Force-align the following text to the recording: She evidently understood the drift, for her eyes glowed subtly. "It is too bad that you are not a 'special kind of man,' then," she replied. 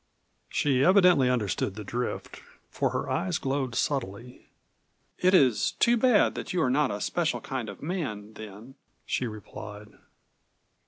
She 0.49 0.83
evidently 0.83 1.29
understood 1.29 1.75
the 1.75 1.83
drift, 1.83 2.41
for 2.71 2.89
her 2.89 3.07
eyes 3.07 3.37
glowed 3.37 3.75
subtly. 3.75 4.49
"It 5.19 5.35
is 5.35 5.73
too 5.73 5.95
bad 5.95 6.33
that 6.33 6.53
you 6.53 6.61
are 6.63 6.71
not 6.71 6.89
a 6.89 6.99
'special 6.99 7.39
kind 7.39 7.69
of 7.69 7.83
man,' 7.83 8.33
then," 8.33 8.73
she 9.05 9.27
replied. 9.27 9.89